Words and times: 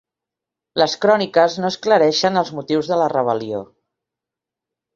Les 0.81 0.95
cròniques 1.03 1.57
no 1.65 1.71
esclareixen 1.75 2.43
els 2.43 2.51
motius 2.61 2.91
de 2.93 2.99
la 3.03 3.13
rebel·lió. 3.17 3.63